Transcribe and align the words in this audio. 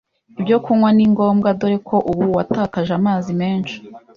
Ibyo 0.39 0.57
kunywa 0.63 0.89
ni 0.95 1.05
ngombwa 1.11 1.49
dore 1.59 1.77
ko 1.87 1.95
uba 2.11 2.25
watakaje 2.37 2.91
amazi 2.99 3.31
menshi 3.41 3.75